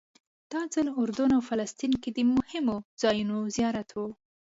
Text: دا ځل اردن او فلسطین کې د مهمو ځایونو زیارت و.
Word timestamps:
دا 0.51 0.61
ځل 0.73 0.87
اردن 0.99 1.29
او 1.37 1.41
فلسطین 1.49 1.93
کې 2.01 2.09
د 2.13 2.19
مهمو 2.35 2.77
ځایونو 3.01 3.37
زیارت 3.55 3.89
و. 3.93 3.99